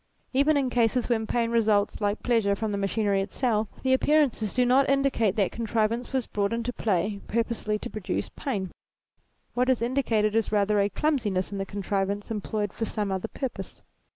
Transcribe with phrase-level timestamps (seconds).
[0.33, 4.51] Even in cases when pain results, like pleasure, from the machinery itself, the appear ances
[4.55, 8.71] do not indicate that contrivance was brought into play purposely to produce pain:
[9.53, 13.11] what is indi cated is rather a clumsiness in the contrivance em ployed for some
[13.11, 13.83] other purpose.